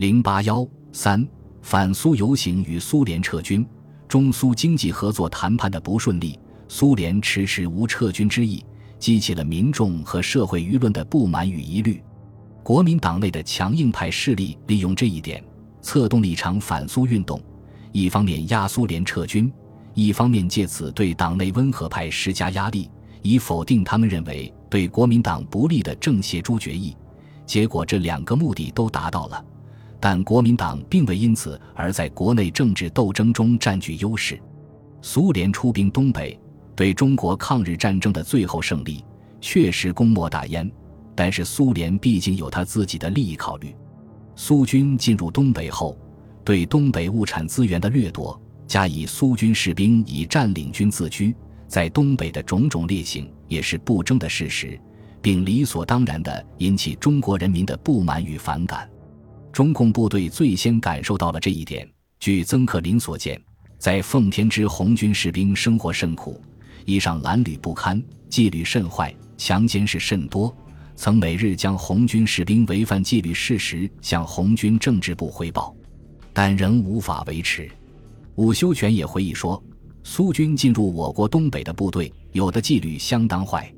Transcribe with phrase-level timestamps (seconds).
[0.00, 1.28] 零八幺三
[1.60, 3.68] 反苏游行与苏联撤军，
[4.08, 6.38] 中苏经济合作谈判的不顺利，
[6.68, 8.64] 苏联迟迟无撤军之意，
[8.98, 12.02] 激起了民众和社会舆论的不满与疑虑。
[12.62, 15.44] 国民党内的强硬派势力利用这一点，
[15.82, 17.38] 策动了一场反苏运动，
[17.92, 19.52] 一方面压苏联撤军，
[19.92, 22.90] 一方面借此对党内温和派施加压力，
[23.20, 26.96] 以否定他们认为对国民党不利的政协诸决议。
[27.44, 29.44] 结果，这两个目的都达到了。
[30.00, 34.40] 但国民党并未因此而在国内政治斗争中占据优势。
[35.02, 36.38] 苏联出兵东北，
[36.74, 39.04] 对中国抗日战争的最后胜利
[39.40, 40.70] 确实功莫大焉。
[41.14, 43.74] 但是苏联毕竟有他自己的利益考虑。
[44.36, 45.98] 苏军进入东北后，
[46.42, 51.36] 对东北物产资源的掠夺，加以苏军士兵以占领军自居，
[51.68, 54.80] 在东北的种种劣行，也是不争的事实，
[55.20, 58.89] 并理所当然地引起中国人民的不满与反感。
[59.52, 61.88] 中共部队最先感受到了这一点。
[62.18, 63.40] 据曾克林所见，
[63.78, 66.40] 在奉天之红军士兵生活甚苦，
[66.84, 70.54] 衣裳褴褛不堪，纪律甚坏，强奸事甚多。
[70.94, 75.74] 曾每日将红军士兵违反纪律事实向红军政治部汇报，
[76.32, 77.70] 但仍无法维持。
[78.34, 79.62] 伍修权也回忆说，
[80.04, 83.72] 苏军进入我国东北的部队，有的纪律相当坏。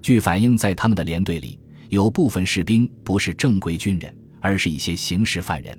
[0.00, 4.14] 据反映，在他们的连队里，有部分士兵不是正规军人。
[4.40, 5.78] 而是一些刑事犯人，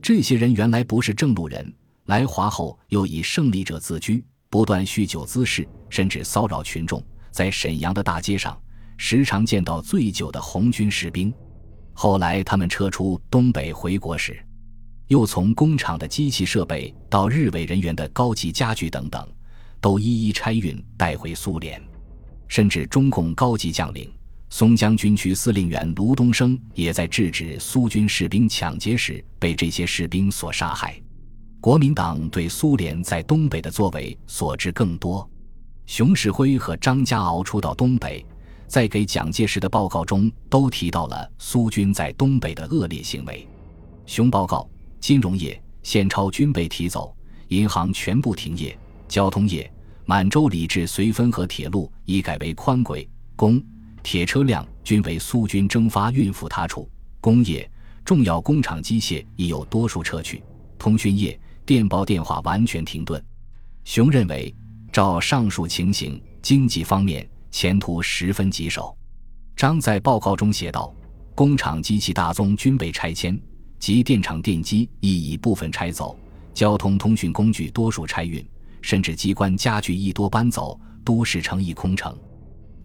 [0.00, 7.02] 这些人原来不是正路人，来华后又以胜利者自居，不断酗酒滋事，甚至骚扰群众。
[7.30, 8.58] 在沈阳的大街上，
[8.96, 11.32] 时常见到醉酒的红军士兵。
[11.92, 14.38] 后来他们撤出东北回国时，
[15.08, 19.26] 又从工厂的机器设备到日伪人员的高级家具等等，
[19.80, 21.82] 都一一拆运带回苏联，
[22.48, 24.10] 甚至中共高级将领。
[24.48, 31.00] 松江军区司令员卢东升也在制止苏军士兵抢劫时被这些士兵所杀害。
[31.60, 35.28] 国民党对苏联在东北的作为所知更多。
[35.86, 38.24] 熊式辉和张家敖初到东北，
[38.68, 43.46] 在给蒋介石的报告中都提到了苏军在东北的恶劣行为。
[44.04, 44.68] 熊报告：
[45.00, 47.14] 金融业现钞均被提走，
[47.48, 48.70] 银行全部停业；
[49.08, 49.70] 交通业，
[50.04, 53.60] 满洲里至绥芬河铁路已改为宽轨，公。
[54.08, 56.88] 铁车辆均为苏军征发运赴他处，
[57.20, 57.68] 工业
[58.04, 60.40] 重要工厂机械已有多数撤去，
[60.78, 63.20] 通讯业电报电话完全停顿。
[63.82, 64.54] 熊认为，
[64.92, 68.96] 照上述情形，经济方面前途十分棘手。
[69.56, 70.94] 张在报告中写道：
[71.34, 73.36] 工厂机器大宗均被拆迁，
[73.80, 76.16] 及电厂电机亦已部分拆走，
[76.54, 78.46] 交通通讯工具多数拆运，
[78.82, 82.16] 甚至机关家具亦多搬走，都市城亦空城。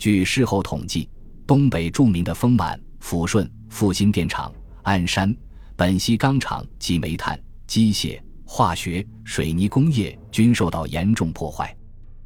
[0.02, 1.08] 据事后统计，
[1.46, 4.52] 东北著名的丰满、抚顺、复兴电厂、
[4.82, 5.32] 鞍山、
[5.76, 11.78] 本溪钢厂及煤炭、机械、化学、水泥工业均受到严重破坏。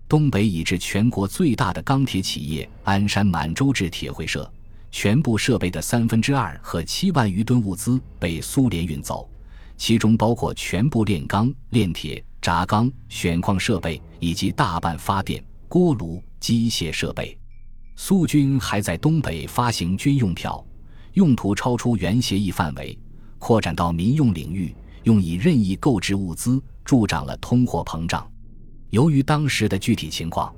[0.07, 4.49] 东北已至全国最大的钢铁企业鞍山满洲制铁会社，
[4.89, 9.29] 全部设备的三分之二和七万余吨物资被苏联运走，
[9.75, 17.37] 其中包括全部炼钢、炼铁、轧钢、选矿设备以及大半发电、锅炉、机械设备。
[17.95, 20.63] 苏军还在东北发行军用票，
[21.13, 22.97] 用途超出原协议范围，
[23.39, 28.29] 扩展到民用领域，用以任意购置物资，助长了通货膨胀。
[28.89, 30.53] 由于当时的具体情况，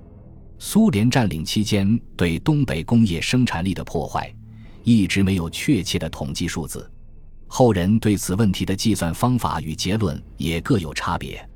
[0.57, 4.33] 苏联占领期间对东北工业生产力的破坏，
[4.83, 6.91] 一直没有确切的统计数字。
[7.45, 11.47] 后人对此问题的计算方法与结论也各有差别。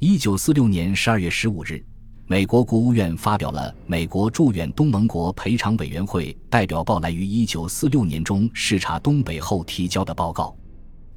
[0.00, 1.82] 一九四六年十二月十五日。
[2.30, 10.56] 美国国务院发表了美国驻远东盟国赔偿委员会代表报来于一九四六年中视察东北后提交的报告。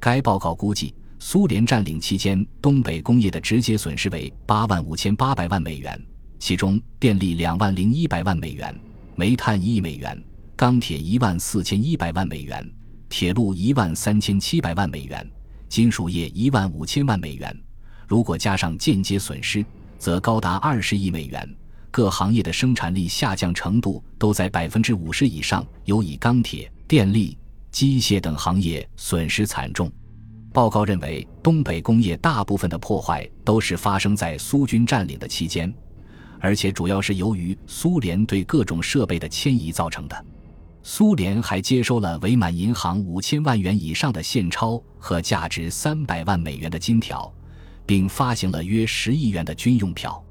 [0.00, 6.04] 该报告估计，苏联占领期间东北工业的直接损失为八万五千八百万美元，
[6.40, 8.76] 其中电力两万零一百万美元，
[9.14, 10.20] 煤炭一亿美元，
[10.56, 12.68] 钢铁一万四千一百万美元，
[13.08, 15.24] 铁路一万三千七百万美元，
[15.68, 17.56] 金属业一万五千万美元。
[18.08, 19.64] 如果加上间接损失，
[19.98, 21.48] 则高达二十亿美元，
[21.90, 27.38] 各行业的生产力下降程度都在百分之五十以上，尤以钢铁、电力、
[27.70, 29.90] 机械等行业损失惨重。
[30.52, 35.72] 报告认为，东北工业大部分的破坏都是发生在苏军占领的期间，
[36.38, 40.24] 而且主要是由于苏联对各种设备的迁移造成的。
[40.84, 47.32] 苏联还接收了伪满银行五千万元以上的现钞和价值三百万美元的金条。
[47.86, 50.22] 并发行了约十亿元的军用票。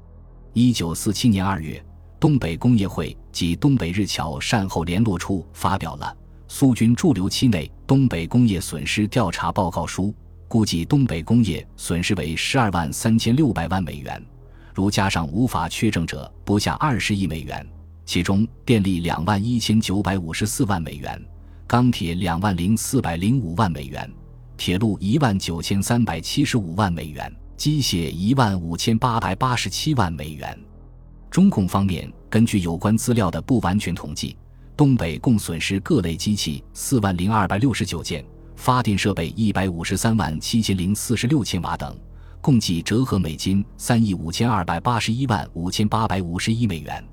[0.52, 1.84] 一九四七年二月，
[2.20, 6.06] 东北工业会及东北日侨善后联络处发表了
[6.46, 10.14] 《苏军驻留期内东北工业损失调查报告书
[10.46, 14.24] 估计，东北工业损失为十二万三千六百万美元，
[14.72, 17.66] 如加上无法确证者，不下二十亿美元。
[18.06, 21.20] 其中，电力两万一千九百五十四万美元，
[21.66, 24.08] 钢铁两万零四百零五万美元，
[24.56, 30.58] 铁路一万九千三百七十五万美元，机械一万五千八百八十七万美元。
[31.30, 34.36] 中共方面根据有关资料的不完全统计，
[34.76, 38.24] 东北共损失各类机器四万零二百六十九件，
[38.56, 41.96] 发电设备一百五十三万七千零四十六千瓦等，
[42.40, 47.04] 共计折合美金三亿五千二百八十一万五千八百五十一美元。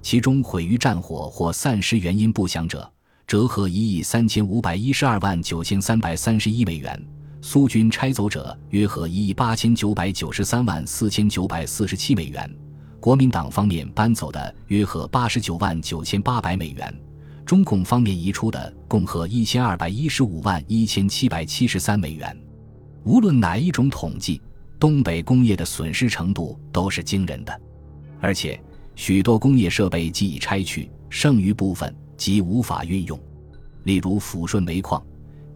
[0.00, 2.90] 其中毁于战火或散失原因不详者，
[3.26, 6.96] 折合一亿三千五百一十二万九千三百三十一美元；
[7.40, 12.48] 苏军拆走者约合一亿八千九百九十三万四千九百四十七美元；
[13.00, 16.92] 国民党方面搬走的约合八十九万九千八百美元；
[17.44, 22.36] 中共方面移出的共合一千二百一十五万一千七百七十三美元。
[23.04, 24.40] 无论哪一种统计，
[24.78, 27.60] 东北工业的损失程度都是惊人的，
[28.20, 28.60] 而且。
[28.98, 33.16] 许多工业设备既已拆去，剩余部分即无法运用。
[33.84, 35.00] 例如抚顺煤矿，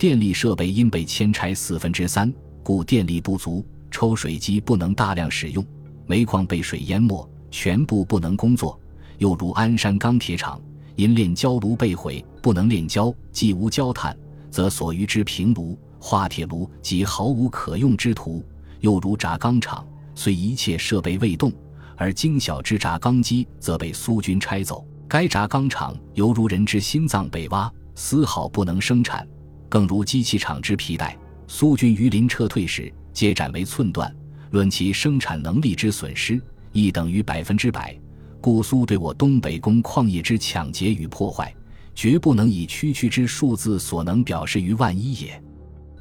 [0.03, 2.35] 电力设备因被迁拆四分之三，
[2.65, 5.65] 故电力不足，抽水机不能大量使用，
[6.09, 8.77] 煤矿被水淹没，全部不能工作。
[9.19, 10.61] 又如鞍山钢铁厂，
[10.97, 14.19] 因炼焦炉被毁，不能炼焦，既无焦炭，
[14.51, 18.45] 则所余之平炉、化铁炉即毫无可用之途。
[18.81, 21.53] 又如轧钢厂，虽一切设备未动。
[21.97, 29.25] 而精小之轧钢机则被苏军拆走，该轧钢厂犹如人之心脏被挖，丝毫不能生产。
[29.73, 31.17] 更如机器厂之皮带，
[31.47, 34.15] 苏军于临撤退时皆斩为寸断，
[34.51, 36.39] 论其生产能力之损失，
[36.73, 37.99] 亦等于百分之百。
[38.39, 41.55] 故苏对我东北工矿业之抢劫与破坏，
[41.95, 45.43] 绝不能以区区之数字所能表示于万一也。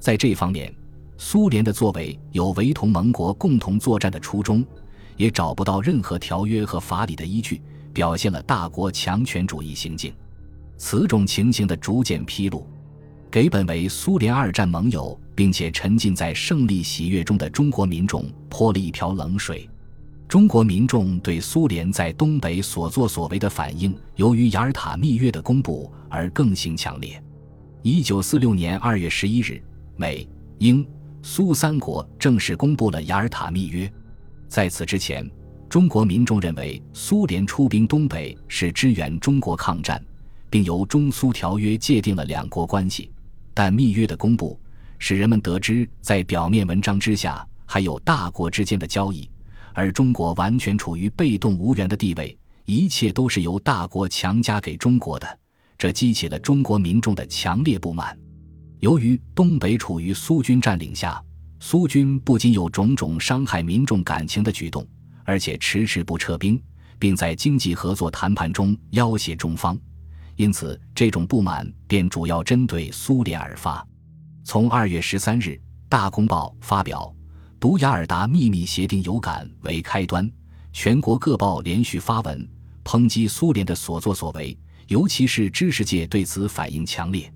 [0.02, 0.76] 在这方面，
[1.18, 4.66] 苏联的作为有违同盟国共同作战的初衷。
[5.16, 7.62] 也找不到任何条约和法理的依据，
[7.94, 10.14] 表现了大国强权主义行径。
[10.78, 12.68] 此种情形的逐渐披露，
[13.32, 19.70] 给本为苏联二战盟友并且沉浸在胜利喜悦中的中国民众泼了一瓢冷水。
[20.28, 27.24] 中国民众对苏联在东北所作所为的反应，由于雅尔塔密约的公布而更形强烈。
[27.82, 29.64] 一九四六年二月十一日，
[29.96, 30.86] 美、英、
[31.22, 33.90] 苏三国正式公布了雅尔塔密约。
[34.50, 35.26] 在此之前，
[35.70, 40.04] 中国民众认为苏联出兵东北是支援中国抗战，
[40.50, 43.10] 并由中苏条约界定了两国关系。
[43.62, 44.60] 但密约的公布
[44.98, 49.30] 使人们得知，在表面文章之下还有大国之间的交易，
[49.74, 52.36] 而中国完全处于被动无援的地位，
[52.66, 55.40] 一切都是由大国强加给中国的。
[55.78, 58.18] 这激起了中国民众的强烈不满。
[58.80, 61.24] 由于东北处于苏军占领下。
[61.60, 64.84] 苏军不仅有种种伤害民众感情的举动，
[65.24, 66.60] 而且迟迟不撤兵，
[66.98, 69.78] 并在经济合作谈判中要挟中方，
[70.42, 73.88] 因此这种不满便主要针对苏联而发。
[74.44, 75.50] 从二月十三日
[75.88, 77.14] 《大公报》发表
[77.60, 80.28] 《读雅尔达秘密协定有感》为开端，
[80.74, 82.50] 全国各报连续发文
[82.84, 84.58] 抨击苏联的所作所为，
[84.88, 87.32] 尤其是知识界对此反应强烈。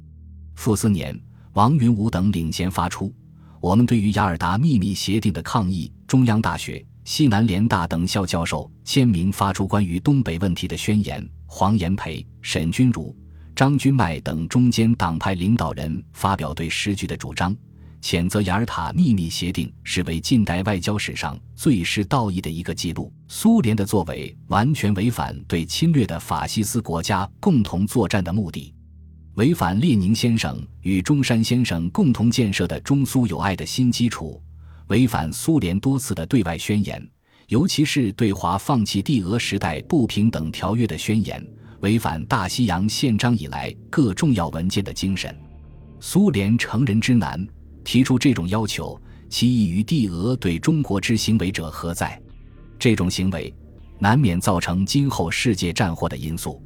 [0.55, 1.15] 傅斯年、
[1.53, 3.13] 王云武等领衔发出。
[3.61, 11.23] 我们对于雅尔达秘密协定的抗议，中央大学、西南联大等校教授签名发出关于东北问题的宣言。
[11.45, 13.15] 黄炎培、沈钧儒、
[13.55, 17.55] 张君迈等中间党派领导人发表对时局的主张，
[18.01, 23.11] 谴责雅尔塔秘密协定是为近代外交史上最失道义的一个记录。
[23.27, 28.73] 苏联的作为完全违反对侵略的法西斯国家共同作战的目的。
[29.35, 34.41] 违反列宁先生与中山先生共同建设的中苏友爱的新基础，
[34.87, 37.05] 违反苏联多次的对外宣言，
[37.47, 41.45] 尤其是对华放弃帝俄时代不平等条约的宣言，
[41.81, 45.35] 违反大西洋宪章以来各重要文件的精神。
[45.99, 47.47] 苏联成人之难，
[47.83, 48.99] 提出这种要求，
[49.29, 52.19] 其意与帝俄对中国之行为者何在？
[52.79, 53.53] 这种行为
[53.99, 56.61] 难免造成今后世界战祸的因素，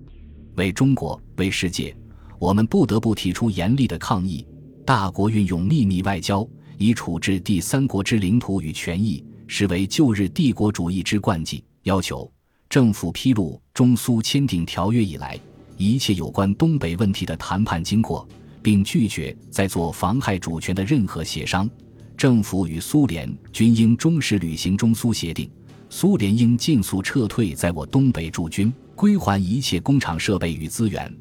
[0.56, 1.96] 为中国，为世界。
[2.40, 4.48] 我们不得不提出严厉的抗议。
[4.86, 11.62] 大国运用秘密外交以处置第三国之领土与权益，实为旧日帝国主义之惯技。
[11.84, 12.32] 要求
[12.70, 15.40] 政府披露中苏签订条约以来
[15.76, 18.28] 一切有关东北问题的谈判经过，
[18.62, 21.68] 并拒绝再做妨害主权的任何协商。
[22.16, 25.50] 政府与苏联均应忠实履行中苏协定。
[25.90, 31.12] 苏联应尽速撤退在我东北驻军，归还一切工厂设备与资源。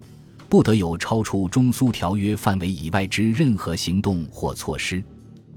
[0.51, 5.03] 不得有超出中苏条约范围以外之任何行动或措施。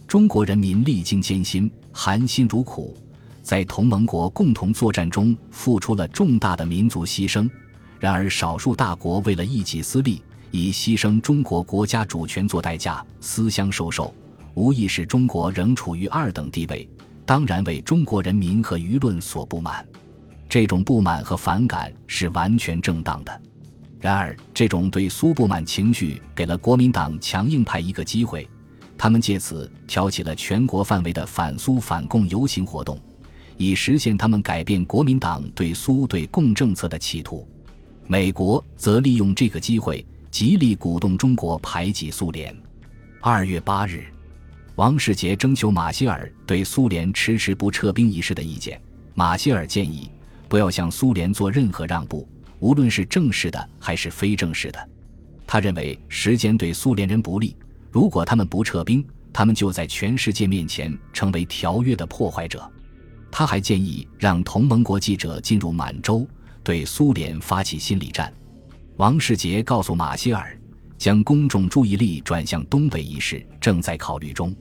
[0.08, 2.98] 中国人民历经艰辛，含辛茹苦，
[3.42, 7.50] 在同盟国共同作战中付出了重大的民族牺牲。
[8.00, 14.14] 然而，少数大国为了一己私利，以牺牲中国国家主权做代价，私相授受，
[14.56, 16.90] 无疑使中国仍处于二等地位。
[17.26, 19.86] 当然，为中国人民和舆论所不满。
[20.50, 23.42] 这种不满和反感是完全正当的。
[24.00, 28.50] 然而，这种对苏不满情绪给了国民党强硬派一个机会，
[29.02, 33.00] 他们借此挑起了全国范围的反苏反共游行活动，
[33.58, 37.48] 以实现他们改变国民党对苏对共政策的企图。
[38.06, 42.56] 美国则利用这个机会，极力鼓动中国排挤苏联。
[43.20, 44.04] 二月八日，
[44.76, 48.80] 王世杰征求马歇尔对苏联迟迟不撤兵一事的意见。
[49.16, 50.12] 马歇尔建议
[50.48, 52.30] 不要向苏联做任何让步。
[52.60, 54.90] 无论是正式的还是非正式的，
[55.48, 57.56] 他认为时间对苏联人不利。
[57.92, 62.70] 如果他们不撤兵，他们就在全世界面前成为条约的破坏者。
[63.30, 66.28] 他还建议让同盟国记者进入满洲，
[66.64, 68.34] 对苏联发起心理战。
[68.98, 70.58] 王世杰告诉马歇尔，
[70.98, 74.54] 将公众注意力转向东北一事正在考虑中。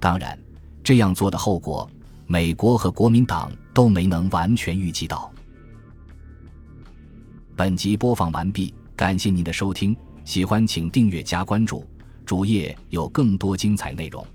[0.00, 0.38] 当然，
[0.82, 1.88] 这样做的后果，
[2.26, 5.30] 美国和国民党都没能完全预计到。
[7.56, 11.84] 本集播放完毕，感谢您的收听，喜欢请订阅加关注，
[12.24, 14.26] 主页有更多精彩内容。